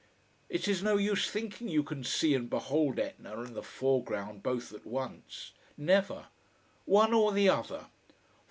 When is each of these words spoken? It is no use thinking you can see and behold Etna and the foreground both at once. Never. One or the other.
It 0.49 0.67
is 0.67 0.81
no 0.81 0.97
use 0.97 1.29
thinking 1.29 1.67
you 1.69 1.83
can 1.83 2.03
see 2.03 2.33
and 2.33 2.49
behold 2.49 2.97
Etna 2.97 3.39
and 3.41 3.55
the 3.55 3.61
foreground 3.61 4.41
both 4.41 4.73
at 4.73 4.83
once. 4.87 5.51
Never. 5.77 6.25
One 6.85 7.13
or 7.13 7.31
the 7.31 7.49
other. 7.49 7.85